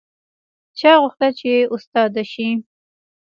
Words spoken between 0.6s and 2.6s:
چا غوښتل چې استاده شي